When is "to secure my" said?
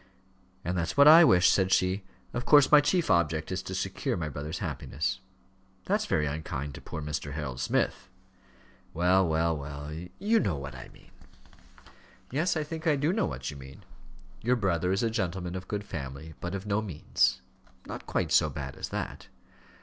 3.61-4.29